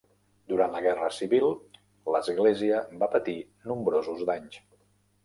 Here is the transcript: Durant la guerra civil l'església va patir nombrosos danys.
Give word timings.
Durant 0.51 0.71
la 0.75 0.79
guerra 0.85 1.09
civil 1.17 1.43
l'església 2.15 2.79
va 3.05 3.11
patir 3.17 3.37
nombrosos 3.73 4.25
danys. 4.31 4.57